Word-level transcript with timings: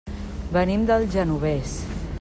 Venim 0.55 0.87
del 0.91 1.07
Genovés. 1.17 1.79